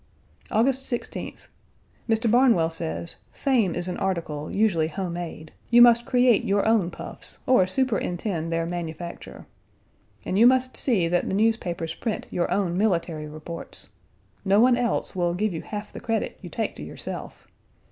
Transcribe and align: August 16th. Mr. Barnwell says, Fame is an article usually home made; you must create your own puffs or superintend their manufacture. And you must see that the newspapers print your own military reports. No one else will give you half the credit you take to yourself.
August 0.49 0.91
16th. 0.91 1.49
Mr. 2.09 2.31
Barnwell 2.31 2.71
says, 2.71 3.17
Fame 3.33 3.75
is 3.75 3.87
an 3.87 3.97
article 3.97 4.49
usually 4.49 4.87
home 4.87 5.13
made; 5.13 5.51
you 5.69 5.79
must 5.79 6.07
create 6.07 6.43
your 6.43 6.67
own 6.67 6.89
puffs 6.89 7.37
or 7.45 7.67
superintend 7.67 8.51
their 8.51 8.65
manufacture. 8.65 9.45
And 10.25 10.39
you 10.39 10.47
must 10.47 10.75
see 10.75 11.07
that 11.07 11.29
the 11.29 11.35
newspapers 11.35 11.93
print 11.93 12.25
your 12.31 12.49
own 12.51 12.75
military 12.79 13.27
reports. 13.27 13.89
No 14.43 14.59
one 14.59 14.75
else 14.75 15.15
will 15.15 15.35
give 15.35 15.53
you 15.53 15.61
half 15.61 15.93
the 15.93 15.99
credit 15.99 16.39
you 16.41 16.49
take 16.49 16.75
to 16.77 16.83
yourself. 16.83 17.47